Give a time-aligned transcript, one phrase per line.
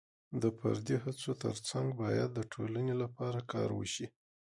[0.41, 4.07] د فردي هڅو ترڅنګ باید د ټولنې لپاره کار وشي.